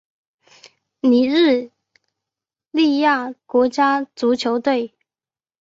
[1.01, 1.69] 尼日
[2.71, 4.95] 利亚国家足球队